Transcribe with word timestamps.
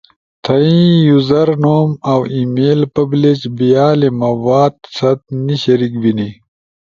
تھئی 0.43 0.79
یوزر 1.07 1.47
نوم 1.63 1.89
اؤ 2.11 2.21
ای 2.31 2.41
میل 2.55 2.81
پبلیش 2.95 3.39
بیالی 3.57 4.09
مواد 4.19 4.73
ست 4.97 5.21
نی 5.45 5.55
شریک 5.63 5.93
بینی۔ 6.01 6.29